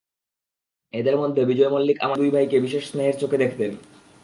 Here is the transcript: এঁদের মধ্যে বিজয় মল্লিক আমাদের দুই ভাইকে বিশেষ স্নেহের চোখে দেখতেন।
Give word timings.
এঁদের 0.93 1.15
মধ্যে 1.17 1.41
বিজয় 1.45 1.69
মল্লিক 1.69 1.97
আমাদের 2.01 2.21
দুই 2.21 2.31
ভাইকে 2.31 2.57
বিশেষ 2.59 2.83
স্নেহের 2.91 3.19
চোখে 3.19 3.37
দেখতেন। 3.37 3.71